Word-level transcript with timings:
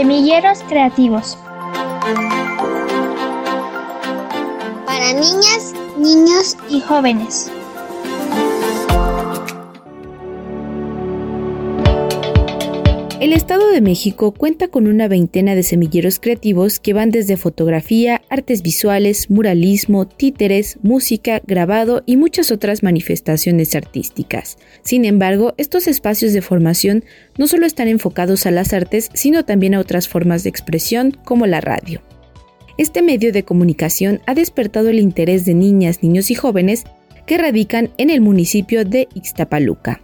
Semilleros 0.00 0.62
Creativos. 0.66 1.36
Para 4.86 5.12
niñas, 5.12 5.74
niños 5.98 6.56
y 6.70 6.80
jóvenes. 6.80 7.52
El 13.20 13.34
Estado 13.34 13.70
de 13.70 13.82
México 13.82 14.32
cuenta 14.32 14.68
con 14.68 14.86
una 14.86 15.06
veintena 15.06 15.54
de 15.54 15.62
semilleros 15.62 16.18
creativos 16.20 16.80
que 16.80 16.94
van 16.94 17.10
desde 17.10 17.36
fotografía, 17.36 18.22
artes 18.30 18.62
visuales, 18.62 19.28
muralismo, 19.28 20.08
títeres, 20.08 20.78
música, 20.80 21.42
grabado 21.46 22.02
y 22.06 22.16
muchas 22.16 22.50
otras 22.50 22.82
manifestaciones 22.82 23.74
artísticas. 23.74 24.56
Sin 24.80 25.04
embargo, 25.04 25.52
estos 25.58 25.86
espacios 25.86 26.32
de 26.32 26.40
formación 26.40 27.04
no 27.36 27.46
solo 27.46 27.66
están 27.66 27.88
enfocados 27.88 28.46
a 28.46 28.52
las 28.52 28.72
artes, 28.72 29.10
sino 29.12 29.44
también 29.44 29.74
a 29.74 29.80
otras 29.80 30.08
formas 30.08 30.42
de 30.42 30.48
expresión 30.48 31.14
como 31.22 31.46
la 31.46 31.60
radio. 31.60 32.00
Este 32.78 33.02
medio 33.02 33.34
de 33.34 33.42
comunicación 33.42 34.22
ha 34.24 34.32
despertado 34.32 34.88
el 34.88 34.98
interés 34.98 35.44
de 35.44 35.52
niñas, 35.52 36.02
niños 36.02 36.30
y 36.30 36.36
jóvenes 36.36 36.84
que 37.26 37.36
radican 37.36 37.90
en 37.98 38.08
el 38.08 38.22
municipio 38.22 38.86
de 38.86 39.08
Ixtapaluca. 39.12 40.00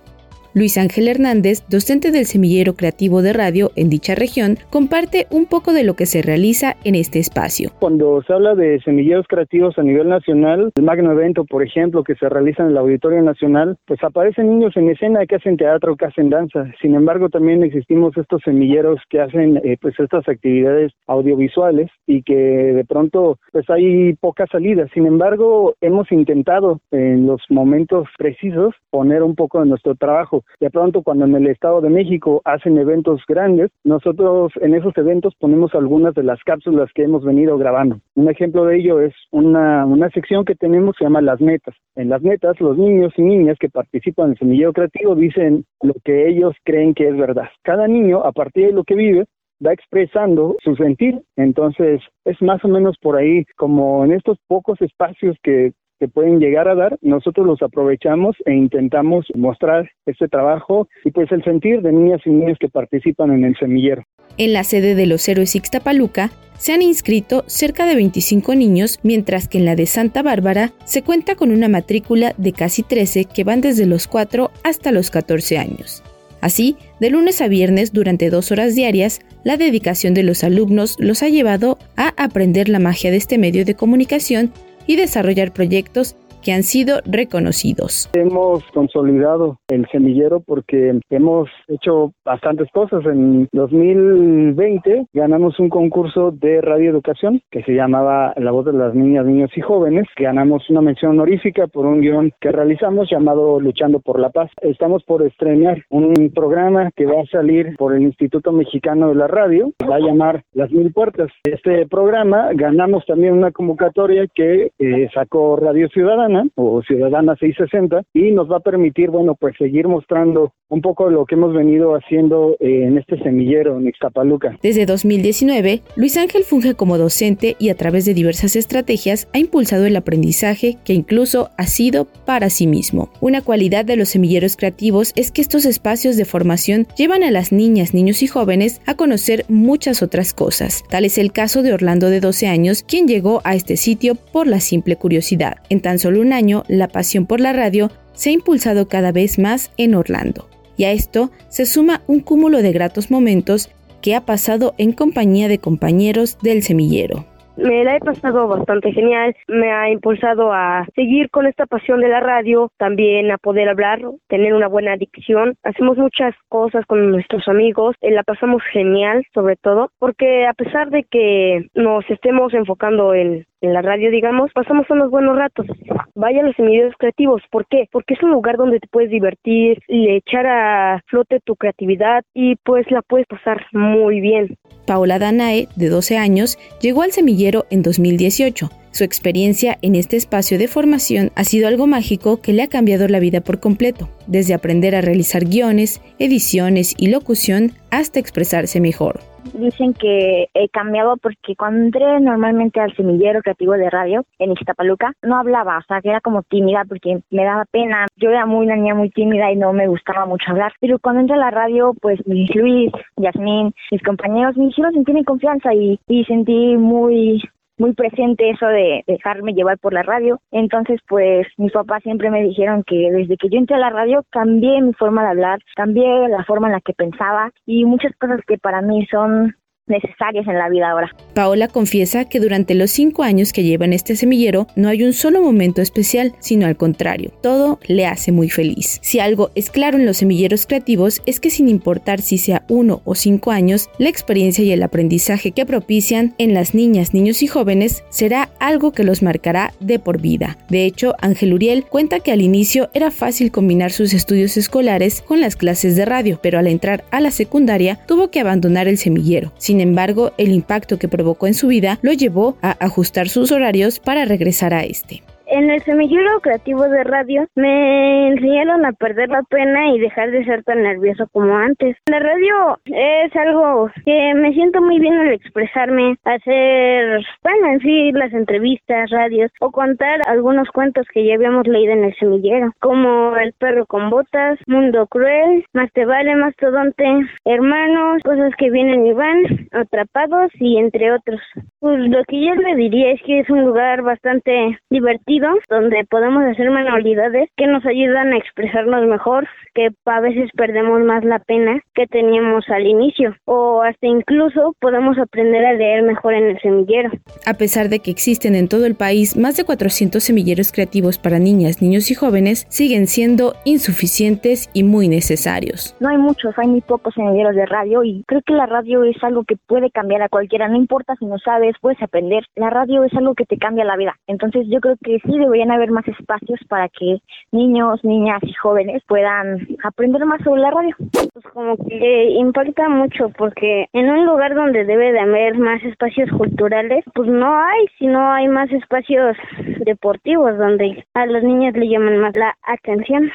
Luis 0.56 0.78
Ángel 0.78 1.06
Hernández, 1.06 1.68
docente 1.68 2.10
del 2.10 2.24
Semillero 2.24 2.76
Creativo 2.76 3.20
de 3.20 3.34
Radio 3.34 3.72
en 3.76 3.90
dicha 3.90 4.14
región, 4.14 4.56
comparte 4.70 5.26
un 5.30 5.44
poco 5.44 5.74
de 5.74 5.84
lo 5.84 5.96
que 5.96 6.06
se 6.06 6.22
realiza 6.22 6.76
en 6.82 6.94
este 6.94 7.18
espacio. 7.18 7.72
Cuando 7.78 8.22
se 8.22 8.32
habla 8.32 8.54
de 8.54 8.80
semilleros 8.80 9.26
creativos 9.28 9.76
a 9.76 9.82
nivel 9.82 10.08
nacional, 10.08 10.72
el 10.74 10.82
magno 10.82 11.12
evento, 11.12 11.44
por 11.44 11.62
ejemplo, 11.62 12.02
que 12.04 12.14
se 12.14 12.30
realiza 12.30 12.62
en 12.62 12.70
el 12.70 12.78
Auditorio 12.78 13.20
Nacional, 13.20 13.76
pues 13.84 14.02
aparecen 14.02 14.48
niños 14.48 14.74
en 14.78 14.88
escena 14.88 15.26
que 15.26 15.34
hacen 15.34 15.58
teatro, 15.58 15.94
que 15.94 16.06
hacen 16.06 16.30
danza. 16.30 16.72
Sin 16.80 16.94
embargo, 16.94 17.28
también 17.28 17.62
existimos 17.62 18.16
estos 18.16 18.40
semilleros 18.42 18.98
que 19.10 19.20
hacen 19.20 19.60
eh, 19.62 19.76
pues 19.78 19.94
estas 20.00 20.26
actividades 20.26 20.90
audiovisuales 21.06 21.90
y 22.06 22.22
que 22.22 22.34
de 22.34 22.84
pronto 22.86 23.38
pues 23.52 23.68
hay 23.68 24.14
pocas 24.14 24.48
salidas. 24.50 24.88
Sin 24.94 25.04
embargo, 25.04 25.74
hemos 25.82 26.10
intentado 26.10 26.80
en 26.92 27.26
los 27.26 27.42
momentos 27.50 28.08
precisos 28.16 28.74
poner 28.88 29.22
un 29.22 29.34
poco 29.34 29.60
de 29.60 29.66
nuestro 29.66 29.94
trabajo. 29.96 30.44
De 30.60 30.70
pronto, 30.70 31.02
cuando 31.02 31.26
en 31.26 31.34
el 31.34 31.46
Estado 31.48 31.80
de 31.80 31.90
México 31.90 32.40
hacen 32.44 32.78
eventos 32.78 33.22
grandes, 33.28 33.70
nosotros 33.84 34.52
en 34.60 34.74
esos 34.74 34.96
eventos 34.96 35.34
ponemos 35.38 35.74
algunas 35.74 36.14
de 36.14 36.22
las 36.22 36.42
cápsulas 36.44 36.90
que 36.94 37.02
hemos 37.02 37.24
venido 37.24 37.58
grabando. 37.58 38.00
Un 38.14 38.30
ejemplo 38.30 38.64
de 38.64 38.78
ello 38.78 39.00
es 39.00 39.14
una, 39.30 39.84
una 39.84 40.08
sección 40.10 40.44
que 40.44 40.54
tenemos 40.54 40.96
se 40.96 41.04
llama 41.04 41.20
Las 41.20 41.40
Metas. 41.40 41.74
En 41.94 42.08
Las 42.08 42.22
Metas, 42.22 42.60
los 42.60 42.78
niños 42.78 43.12
y 43.16 43.22
niñas 43.22 43.58
que 43.58 43.68
participan 43.68 44.26
en 44.26 44.32
el 44.32 44.38
semillero 44.38 44.72
creativo 44.72 45.14
dicen 45.14 45.64
lo 45.82 45.94
que 46.04 46.28
ellos 46.28 46.54
creen 46.64 46.94
que 46.94 47.08
es 47.08 47.16
verdad. 47.16 47.48
Cada 47.62 47.86
niño, 47.86 48.24
a 48.24 48.32
partir 48.32 48.66
de 48.66 48.72
lo 48.72 48.84
que 48.84 48.94
vive, 48.94 49.26
va 49.64 49.72
expresando 49.72 50.56
su 50.62 50.76
sentir. 50.76 51.20
Entonces, 51.36 52.00
es 52.24 52.40
más 52.42 52.64
o 52.64 52.68
menos 52.68 52.96
por 52.98 53.16
ahí, 53.16 53.44
como 53.56 54.04
en 54.04 54.12
estos 54.12 54.38
pocos 54.48 54.80
espacios 54.80 55.36
que 55.42 55.72
que 55.98 56.08
pueden 56.08 56.38
llegar 56.38 56.68
a 56.68 56.74
dar, 56.74 56.98
nosotros 57.02 57.46
los 57.46 57.62
aprovechamos 57.62 58.36
e 58.44 58.54
intentamos 58.54 59.26
mostrar 59.34 59.90
este 60.06 60.28
trabajo 60.28 60.88
y 61.04 61.10
pues 61.10 61.30
el 61.32 61.42
sentir 61.44 61.82
de 61.82 61.92
niñas 61.92 62.20
y 62.24 62.30
niños 62.30 62.58
que 62.60 62.68
participan 62.68 63.32
en 63.32 63.44
el 63.44 63.56
semillero. 63.56 64.04
En 64.38 64.52
la 64.52 64.64
sede 64.64 64.94
de 64.94 65.06
los 65.06 65.26
héroes 65.28 65.54
Ixtapaluca 65.56 66.30
se 66.58 66.72
han 66.72 66.82
inscrito 66.82 67.44
cerca 67.46 67.86
de 67.86 67.94
25 67.94 68.54
niños, 68.54 68.98
mientras 69.02 69.48
que 69.48 69.58
en 69.58 69.64
la 69.64 69.76
de 69.76 69.86
Santa 69.86 70.22
Bárbara 70.22 70.72
se 70.84 71.02
cuenta 71.02 71.34
con 71.34 71.50
una 71.50 71.68
matrícula 71.68 72.34
de 72.36 72.52
casi 72.52 72.82
13 72.82 73.26
que 73.26 73.44
van 73.44 73.60
desde 73.60 73.86
los 73.86 74.06
4 74.06 74.50
hasta 74.64 74.92
los 74.92 75.10
14 75.10 75.58
años. 75.58 76.02
Así, 76.40 76.76
de 77.00 77.10
lunes 77.10 77.40
a 77.40 77.48
viernes 77.48 77.92
durante 77.92 78.30
dos 78.30 78.52
horas 78.52 78.74
diarias, 78.74 79.20
la 79.42 79.56
dedicación 79.56 80.14
de 80.14 80.22
los 80.22 80.44
alumnos 80.44 80.96
los 80.98 81.22
ha 81.22 81.28
llevado 81.28 81.78
a 81.96 82.12
aprender 82.22 82.68
la 82.68 82.78
magia 82.78 83.10
de 83.10 83.16
este 83.16 83.38
medio 83.38 83.64
de 83.64 83.74
comunicación 83.74 84.52
y 84.86 84.96
desarrollar 84.96 85.52
proyectos 85.52 86.16
han 86.52 86.62
sido 86.62 87.00
reconocidos. 87.04 88.10
Hemos 88.14 88.64
consolidado 88.72 89.58
el 89.68 89.86
semillero 89.90 90.40
porque 90.40 90.98
hemos 91.10 91.48
hecho 91.68 92.12
bastantes 92.24 92.68
cosas. 92.72 93.04
En 93.06 93.48
2020 93.52 95.06
ganamos 95.12 95.58
un 95.58 95.68
concurso 95.68 96.30
de 96.30 96.60
radioeducación 96.60 97.40
que 97.50 97.62
se 97.62 97.72
llamaba 97.72 98.32
La 98.36 98.50
voz 98.50 98.66
de 98.66 98.72
las 98.72 98.94
niñas, 98.94 99.26
niños 99.26 99.50
y 99.56 99.60
jóvenes. 99.60 100.06
Ganamos 100.16 100.68
una 100.70 100.80
mención 100.80 101.12
honorífica 101.12 101.66
por 101.66 101.86
un 101.86 102.00
guion 102.00 102.32
que 102.40 102.52
realizamos 102.52 103.08
llamado 103.10 103.60
Luchando 103.60 104.00
por 104.00 104.20
la 104.20 104.30
Paz. 104.30 104.50
Estamos 104.60 105.02
por 105.04 105.22
estrenar 105.26 105.82
un 105.90 106.30
programa 106.34 106.90
que 106.96 107.06
va 107.06 107.22
a 107.22 107.26
salir 107.26 107.76
por 107.76 107.94
el 107.94 108.02
Instituto 108.02 108.52
Mexicano 108.52 109.08
de 109.08 109.14
la 109.14 109.26
Radio. 109.26 109.72
Va 109.88 109.96
a 109.96 110.00
llamar 110.00 110.42
Las 110.52 110.70
Mil 110.70 110.92
Puertas. 110.92 111.30
Este 111.44 111.86
programa 111.86 112.50
ganamos 112.54 113.04
también 113.06 113.34
una 113.34 113.50
convocatoria 113.50 114.26
que 114.34 114.70
eh, 114.78 115.08
sacó 115.14 115.56
Radio 115.56 115.88
Ciudadana 115.88 116.35
o 116.54 116.82
Ciudadana 116.82 117.36
660 117.36 118.02
y 118.12 118.32
nos 118.32 118.50
va 118.50 118.58
a 118.58 118.60
permitir, 118.60 119.10
bueno, 119.10 119.34
pues 119.34 119.56
seguir 119.56 119.88
mostrando 119.88 120.52
un 120.68 120.80
poco 120.80 121.10
lo 121.10 121.26
que 121.26 121.36
hemos 121.36 121.54
venido 121.54 121.94
haciendo 121.94 122.56
eh, 122.58 122.84
en 122.86 122.98
este 122.98 123.18
semillero 123.22 123.78
en 123.78 123.86
Ixtapaluca. 123.86 124.58
Desde 124.62 124.84
2019, 124.84 125.82
Luis 125.94 126.16
Ángel 126.16 126.42
funge 126.42 126.74
como 126.74 126.98
docente 126.98 127.54
y 127.58 127.68
a 127.68 127.76
través 127.76 128.04
de 128.04 128.14
diversas 128.14 128.56
estrategias 128.56 129.28
ha 129.32 129.38
impulsado 129.38 129.86
el 129.86 129.94
aprendizaje 129.94 130.78
que 130.84 130.92
incluso 130.92 131.50
ha 131.56 131.66
sido 131.66 132.06
para 132.24 132.50
sí 132.50 132.66
mismo. 132.66 133.10
Una 133.20 133.42
cualidad 133.42 133.84
de 133.84 133.96
los 133.96 134.08
semilleros 134.08 134.56
creativos 134.56 135.12
es 135.14 135.30
que 135.30 135.40
estos 135.40 135.66
espacios 135.66 136.16
de 136.16 136.24
formación 136.24 136.88
llevan 136.96 137.22
a 137.22 137.30
las 137.30 137.52
niñas, 137.52 137.94
niños 137.94 138.22
y 138.22 138.26
jóvenes 138.26 138.80
a 138.86 138.94
conocer 138.94 139.44
muchas 139.48 140.02
otras 140.02 140.34
cosas. 140.34 140.82
Tal 140.90 141.04
es 141.04 141.16
el 141.18 141.32
caso 141.32 141.62
de 141.62 141.72
Orlando 141.72 142.10
de 142.10 142.20
12 142.20 142.48
años, 142.48 142.82
quien 142.82 143.06
llegó 143.06 143.40
a 143.44 143.54
este 143.54 143.76
sitio 143.76 144.16
por 144.16 144.48
la 144.48 144.58
simple 144.58 144.96
curiosidad. 144.96 145.58
En 145.70 145.80
tan 145.80 146.00
solo 146.00 146.20
un 146.20 146.32
año, 146.32 146.64
la 146.66 146.88
pasión 146.88 147.26
por 147.26 147.40
la 147.40 147.52
radio 147.52 147.90
se 148.14 148.30
ha 148.30 148.32
impulsado 148.32 148.88
cada 148.88 149.12
vez 149.12 149.38
más 149.38 149.70
en 149.76 149.94
Orlando. 149.94 150.48
Y 150.76 150.84
a 150.84 150.92
esto 150.92 151.30
se 151.48 151.66
suma 151.66 152.02
un 152.06 152.20
cúmulo 152.20 152.62
de 152.62 152.72
gratos 152.72 153.10
momentos 153.10 153.70
que 154.00 154.14
ha 154.14 154.24
pasado 154.24 154.74
en 154.78 154.92
compañía 154.92 155.48
de 155.48 155.58
compañeros 155.58 156.38
del 156.42 156.62
semillero. 156.62 157.24
Me 157.56 157.84
la 157.84 157.96
he 157.96 158.00
pasado 158.00 158.48
bastante 158.48 158.92
genial, 158.92 159.34
me 159.48 159.72
ha 159.72 159.90
impulsado 159.90 160.52
a 160.52 160.86
seguir 160.94 161.30
con 161.30 161.46
esta 161.46 161.64
pasión 161.64 162.00
de 162.00 162.08
la 162.08 162.20
radio, 162.20 162.70
también 162.76 163.30
a 163.30 163.38
poder 163.38 163.68
hablar, 163.68 164.00
tener 164.28 164.52
una 164.52 164.68
buena 164.68 164.92
adicción. 164.92 165.54
Hacemos 165.62 165.96
muchas 165.96 166.34
cosas 166.50 166.84
con 166.86 167.10
nuestros 167.10 167.48
amigos, 167.48 167.96
eh, 168.02 168.10
la 168.10 168.24
pasamos 168.24 168.62
genial 168.72 169.24
sobre 169.32 169.56
todo, 169.56 169.90
porque 169.98 170.46
a 170.46 170.52
pesar 170.52 170.90
de 170.90 171.04
que 171.04 171.68
nos 171.74 172.04
estemos 172.10 172.52
enfocando 172.52 173.14
en, 173.14 173.46
la 173.62 173.82
radio, 173.82 174.12
digamos, 174.12 174.52
pasamos 174.54 174.88
unos 174.90 175.10
buenos 175.10 175.36
ratos. 175.36 175.66
Vaya 176.14 176.42
los 176.44 176.54
semilleros 176.54 176.94
creativos, 176.98 177.42
¿por 177.50 177.66
qué? 177.66 177.88
Porque 177.90 178.14
es 178.14 178.22
un 178.22 178.30
lugar 178.30 178.58
donde 178.58 178.78
te 178.78 178.86
puedes 178.86 179.10
divertir, 179.10 179.80
le 179.88 180.18
echar 180.18 180.46
a 180.46 181.02
flote 181.06 181.40
tu 181.40 181.56
creatividad 181.56 182.22
y 182.32 182.54
pues 182.56 182.88
la 182.92 183.02
puedes 183.02 183.26
pasar 183.26 183.66
muy 183.72 184.20
bien. 184.20 184.56
Paola 184.86 185.18
Danae, 185.18 185.66
de 185.74 185.88
12 185.88 186.16
años, 186.16 186.58
llegó 186.80 187.02
al 187.02 187.10
semillero 187.10 187.45
en 187.70 187.82
2018. 187.82 188.70
Su 188.90 189.04
experiencia 189.04 189.78
en 189.82 189.94
este 189.94 190.16
espacio 190.16 190.58
de 190.58 190.68
formación 190.68 191.30
ha 191.34 191.44
sido 191.44 191.68
algo 191.68 191.86
mágico 191.86 192.40
que 192.40 192.52
le 192.52 192.62
ha 192.62 192.68
cambiado 192.68 193.06
la 193.08 193.20
vida 193.20 193.40
por 193.40 193.60
completo, 193.60 194.08
desde 194.26 194.54
aprender 194.54 194.94
a 194.94 195.00
realizar 195.00 195.44
guiones, 195.44 196.00
ediciones 196.18 196.94
y 196.96 197.08
locución 197.08 197.72
hasta 197.90 198.18
expresarse 198.18 198.80
mejor 198.80 199.35
dicen 199.54 199.94
que 199.94 200.48
he 200.54 200.68
cambiado 200.68 201.16
porque 201.16 201.56
cuando 201.56 201.84
entré 201.84 202.20
normalmente 202.20 202.80
al 202.80 202.94
semillero 202.94 203.40
creativo 203.40 203.72
de 203.72 203.90
radio 203.90 204.24
en 204.38 204.52
Iztapaluca, 204.52 205.12
no 205.22 205.38
hablaba, 205.38 205.78
o 205.78 205.82
sea, 205.82 206.00
que 206.00 206.10
era 206.10 206.20
como 206.20 206.42
tímida 206.42 206.84
porque 206.88 207.20
me 207.30 207.44
daba 207.44 207.64
pena. 207.70 208.06
Yo 208.16 208.30
era 208.30 208.46
muy 208.46 208.66
una 208.66 208.76
niña 208.76 208.94
muy 208.94 209.10
tímida 209.10 209.50
y 209.50 209.56
no 209.56 209.72
me 209.72 209.88
gustaba 209.88 210.26
mucho 210.26 210.50
hablar. 210.50 210.72
Pero 210.80 210.98
cuando 210.98 211.20
entré 211.20 211.36
a 211.36 211.40
la 211.40 211.50
radio, 211.50 211.94
pues 212.00 212.20
Luis, 212.26 212.92
Yasmín, 213.16 213.74
mis 213.90 214.02
compañeros 214.02 214.56
me 214.56 214.66
hicieron 214.66 214.92
sentir 214.92 215.16
en 215.16 215.24
confianza 215.24 215.74
y, 215.74 215.98
y 216.08 216.24
sentí 216.24 216.76
muy 216.76 217.42
muy 217.78 217.92
presente 217.94 218.50
eso 218.50 218.66
de 218.66 219.04
dejarme 219.06 219.52
llevar 219.52 219.78
por 219.78 219.92
la 219.92 220.02
radio. 220.02 220.40
Entonces, 220.50 221.00
pues 221.08 221.46
mis 221.56 221.72
papás 221.72 222.02
siempre 222.02 222.30
me 222.30 222.42
dijeron 222.42 222.82
que 222.86 223.10
desde 223.10 223.36
que 223.36 223.48
yo 223.48 223.58
entré 223.58 223.76
a 223.76 223.80
la 223.80 223.90
radio 223.90 224.24
cambié 224.30 224.80
mi 224.80 224.92
forma 224.94 225.22
de 225.22 225.30
hablar, 225.30 225.58
cambié 225.74 226.28
la 226.28 226.44
forma 226.44 226.68
en 226.68 226.74
la 226.74 226.80
que 226.80 226.92
pensaba 226.92 227.50
y 227.64 227.84
muchas 227.84 228.12
cosas 228.16 228.40
que 228.46 228.58
para 228.58 228.82
mí 228.82 229.06
son 229.10 229.54
necesarias 229.86 230.46
en 230.46 230.58
la 230.58 230.68
vida 230.68 230.90
ahora. 230.90 231.10
Paola 231.34 231.68
confiesa 231.68 232.24
que 232.24 232.40
durante 232.40 232.74
los 232.74 232.90
cinco 232.90 233.22
años 233.22 233.52
que 233.52 233.62
lleva 233.62 233.84
en 233.84 233.92
este 233.92 234.16
semillero 234.16 234.66
no 234.76 234.88
hay 234.88 235.02
un 235.02 235.12
solo 235.12 235.42
momento 235.42 235.82
especial, 235.82 236.32
sino 236.40 236.66
al 236.66 236.76
contrario, 236.76 237.32
todo 237.42 237.78
le 237.86 238.06
hace 238.06 238.32
muy 238.32 238.50
feliz. 238.50 238.98
Si 239.02 239.20
algo 239.20 239.50
es 239.54 239.70
claro 239.70 239.98
en 239.98 240.06
los 240.06 240.18
semilleros 240.18 240.66
creativos 240.66 241.22
es 241.26 241.40
que 241.40 241.50
sin 241.50 241.68
importar 241.68 242.20
si 242.20 242.38
sea 242.38 242.64
uno 242.68 243.02
o 243.04 243.14
cinco 243.14 243.50
años, 243.50 243.90
la 243.98 244.08
experiencia 244.08 244.64
y 244.64 244.72
el 244.72 244.82
aprendizaje 244.82 245.52
que 245.52 245.66
propician 245.66 246.34
en 246.38 246.54
las 246.54 246.74
niñas, 246.74 247.14
niños 247.14 247.42
y 247.42 247.46
jóvenes 247.46 248.04
será 248.08 248.50
algo 248.58 248.92
que 248.92 249.04
los 249.04 249.22
marcará 249.22 249.72
de 249.80 249.98
por 249.98 250.20
vida. 250.20 250.58
De 250.68 250.84
hecho, 250.84 251.14
Ángel 251.20 251.54
Uriel 251.54 251.84
cuenta 251.84 252.20
que 252.20 252.32
al 252.32 252.40
inicio 252.40 252.90
era 252.94 253.10
fácil 253.10 253.50
combinar 253.50 253.92
sus 253.92 254.14
estudios 254.14 254.56
escolares 254.56 255.22
con 255.22 255.40
las 255.40 255.56
clases 255.56 255.96
de 255.96 256.04
radio, 256.04 256.38
pero 256.42 256.58
al 256.58 256.66
entrar 256.66 257.04
a 257.10 257.20
la 257.20 257.30
secundaria 257.30 258.00
tuvo 258.06 258.30
que 258.30 258.40
abandonar 258.40 258.88
el 258.88 258.98
semillero. 258.98 259.52
Sin 259.58 259.75
Sin 259.76 259.82
embargo, 259.82 260.32
el 260.38 260.52
impacto 260.52 260.98
que 260.98 261.06
provocó 261.06 261.46
en 261.46 261.52
su 261.52 261.66
vida 261.66 261.98
lo 262.00 262.14
llevó 262.14 262.56
a 262.62 262.82
ajustar 262.82 263.28
sus 263.28 263.52
horarios 263.52 264.00
para 264.00 264.24
regresar 264.24 264.72
a 264.72 264.84
este. 264.84 265.22
En 265.48 265.70
el 265.70 265.80
semillero 265.84 266.40
creativo 266.40 266.88
de 266.88 267.04
radio 267.04 267.46
me 267.54 268.30
enseñaron 268.30 268.84
a 268.84 268.90
perder 268.90 269.28
la 269.28 269.44
pena 269.44 269.92
y 269.92 270.00
dejar 270.00 270.32
de 270.32 270.44
ser 270.44 270.64
tan 270.64 270.82
nervioso 270.82 271.28
como 271.30 271.56
antes. 271.56 271.96
La 272.06 272.18
radio 272.18 272.78
es 272.86 273.36
algo 273.36 273.88
que 274.04 274.34
me 274.34 274.52
siento 274.54 274.82
muy 274.82 274.98
bien 274.98 275.14
al 275.14 275.32
expresarme, 275.32 276.16
hacer, 276.24 277.24
bueno, 277.44 277.68
en 277.68 277.80
sí, 277.80 278.10
las 278.10 278.32
entrevistas, 278.32 279.08
radios 279.10 279.52
o 279.60 279.70
contar 279.70 280.20
algunos 280.26 280.68
cuentos 280.70 281.06
que 281.14 281.24
ya 281.24 281.34
habíamos 281.34 281.68
leído 281.68 281.92
en 281.92 282.04
el 282.04 282.16
semillero, 282.16 282.72
como 282.80 283.36
El 283.36 283.52
perro 283.52 283.86
con 283.86 284.10
botas, 284.10 284.58
Mundo 284.66 285.06
cruel, 285.06 285.64
Más 285.72 285.92
te 285.92 286.06
vale, 286.06 286.34
Mastodonte, 286.34 287.04
Hermanos, 287.44 288.20
Cosas 288.24 288.52
que 288.58 288.70
vienen 288.70 289.06
y 289.06 289.12
van, 289.12 289.68
Atrapados 289.70 290.50
y 290.58 290.78
entre 290.78 291.12
otros. 291.12 291.40
Pues 291.78 292.00
lo 292.00 292.24
que 292.24 292.44
yo 292.44 292.54
le 292.56 292.74
diría 292.74 293.12
es 293.12 293.22
que 293.22 293.40
es 293.40 293.48
un 293.48 293.64
lugar 293.64 294.02
bastante 294.02 294.76
divertido 294.90 295.35
donde 295.68 296.04
podemos 296.08 296.42
hacer 296.44 296.70
manualidades 296.70 297.48
que 297.56 297.66
nos 297.66 297.84
ayudan 297.84 298.32
a 298.32 298.38
expresarnos 298.38 299.06
mejor, 299.06 299.46
que 299.74 299.90
a 300.04 300.20
veces 300.20 300.50
perdemos 300.56 301.00
más 301.02 301.24
la 301.24 301.38
pena 301.38 301.80
que 301.94 302.06
teníamos 302.06 302.68
al 302.68 302.86
inicio, 302.86 303.34
o 303.44 303.82
hasta 303.82 304.06
incluso 304.06 304.74
podemos 304.80 305.18
aprender 305.18 305.64
a 305.64 305.74
leer 305.74 306.02
mejor 306.02 306.34
en 306.34 306.50
el 306.50 306.60
semillero. 306.60 307.10
A 307.46 307.54
pesar 307.54 307.88
de 307.88 308.00
que 308.00 308.10
existen 308.10 308.54
en 308.54 308.68
todo 308.68 308.86
el 308.86 308.94
país 308.94 309.36
más 309.36 309.56
de 309.56 309.64
400 309.64 310.22
semilleros 310.22 310.72
creativos 310.72 311.18
para 311.18 311.38
niñas, 311.38 311.82
niños 311.82 312.10
y 312.10 312.14
jóvenes, 312.14 312.66
siguen 312.68 313.06
siendo 313.06 313.54
insuficientes 313.64 314.70
y 314.72 314.84
muy 314.84 315.08
necesarios. 315.08 315.94
No 316.00 316.08
hay 316.08 316.18
muchos, 316.18 316.58
hay 316.58 316.68
muy 316.68 316.80
pocos 316.80 317.14
semilleros 317.14 317.54
de 317.54 317.66
radio 317.66 318.04
y 318.04 318.24
creo 318.26 318.42
que 318.42 318.54
la 318.54 318.66
radio 318.66 319.04
es 319.04 319.22
algo 319.22 319.44
que 319.44 319.56
puede 319.66 319.90
cambiar 319.90 320.22
a 320.22 320.28
cualquiera, 320.28 320.68
no 320.68 320.76
importa 320.76 321.14
si 321.18 321.26
no 321.26 321.38
sabes, 321.38 321.74
puedes 321.80 322.00
aprender. 322.02 322.44
La 322.54 322.70
radio 322.70 323.04
es 323.04 323.12
algo 323.14 323.34
que 323.34 323.44
te 323.44 323.58
cambia 323.58 323.84
la 323.84 323.96
vida. 323.96 324.16
Entonces 324.26 324.66
yo 324.68 324.80
creo 324.80 324.96
que 325.02 325.18
sí 325.26 325.38
deberían 325.38 325.70
haber 325.70 325.90
más 325.90 326.06
espacios 326.08 326.60
para 326.68 326.88
que 326.88 327.18
niños, 327.52 328.02
niñas 328.04 328.42
y 328.42 328.52
jóvenes 328.54 329.02
puedan 329.06 329.66
aprender 329.84 330.24
más 330.24 330.42
sobre 330.42 330.62
la 330.62 330.70
radio. 330.70 330.94
Pues 331.32 331.44
como 331.52 331.76
que 331.76 332.30
impacta 332.30 332.88
mucho 332.88 333.30
porque 333.36 333.86
en 333.92 334.08
un 334.08 334.26
lugar 334.26 334.54
donde 334.54 334.84
debe 334.84 335.12
de 335.12 335.20
haber 335.20 335.58
más 335.58 335.82
espacios 335.84 336.30
culturales, 336.30 337.04
pues 337.14 337.28
no 337.28 337.58
hay, 337.58 337.86
sino 337.98 338.32
hay 338.32 338.48
más 338.48 338.70
espacios 338.72 339.36
deportivos 339.84 340.56
donde 340.58 341.04
a 341.14 341.26
los 341.26 341.42
niños 341.42 341.74
le 341.74 341.88
llaman 341.88 342.18
más 342.18 342.36
la 342.36 342.56
atención. 342.62 343.30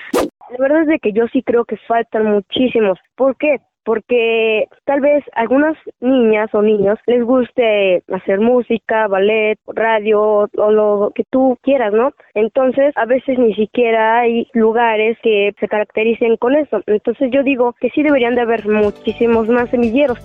La 0.51 0.57
verdad 0.59 0.81
es 0.81 0.87
de 0.87 0.99
que 0.99 1.13
yo 1.13 1.27
sí 1.27 1.43
creo 1.43 1.65
que 1.65 1.77
faltan 1.87 2.25
muchísimos. 2.25 2.99
¿Por 3.15 3.37
qué? 3.37 3.61
Porque 3.83 4.65
tal 4.85 5.01
vez 5.01 5.23
algunas 5.33 5.75
niñas 5.99 6.49
o 6.53 6.61
niños 6.61 6.99
les 7.07 7.23
guste 7.23 8.03
hacer 8.13 8.39
música, 8.39 9.07
ballet, 9.07 9.57
radio 9.67 10.49
o 10.57 10.71
lo 10.71 11.11
que 11.15 11.23
tú 11.29 11.57
quieras, 11.61 11.93
¿no? 11.93 12.11
Entonces, 12.33 12.93
a 12.95 13.05
veces 13.05 13.39
ni 13.39 13.53
siquiera 13.55 14.19
hay 14.19 14.47
lugares 14.53 15.17
que 15.23 15.53
se 15.59 15.67
caractericen 15.67 16.37
con 16.37 16.55
eso. 16.55 16.81
Entonces, 16.87 17.29
yo 17.31 17.43
digo 17.43 17.75
que 17.79 17.89
sí 17.89 18.03
deberían 18.03 18.35
de 18.35 18.41
haber 18.41 18.67
muchísimos 18.67 19.47
más 19.47 19.69
semilleros. 19.69 20.19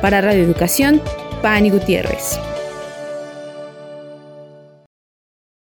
Para 0.00 0.20
Radio 0.20 0.44
Educación, 0.44 1.00
Pani 1.42 1.70
Gutiérrez. 1.70 2.53